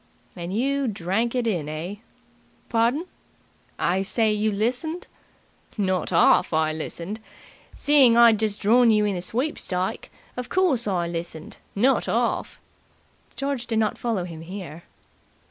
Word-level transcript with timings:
"And 0.35 0.51
you 0.51 0.87
drank 0.87 1.35
it 1.35 1.45
in, 1.45 1.69
eh?" 1.69 1.97
"Pardon?" 2.69 3.05
"I 3.77 4.01
say, 4.01 4.33
you 4.33 4.51
listened?" 4.51 5.05
"Not 5.77 6.11
'arf 6.11 6.53
I 6.53 6.73
listened. 6.73 7.19
Seeing 7.75 8.17
I'd 8.17 8.39
just 8.39 8.59
drawn 8.59 8.89
you 8.89 9.05
in 9.05 9.13
the 9.13 9.21
sweepstike, 9.21 10.09
of 10.35 10.49
course, 10.49 10.87
I 10.87 11.05
listened 11.05 11.57
not 11.75 12.09
'arf!" 12.09 12.59
George 13.35 13.67
did 13.67 13.77
not 13.77 13.95
follow 13.99 14.23
him 14.23 14.41
here. 14.41 14.85